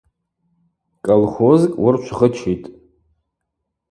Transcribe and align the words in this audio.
Кӏалхозкӏ 1.05 1.77
уырчвгъычитӏ. 1.83 2.67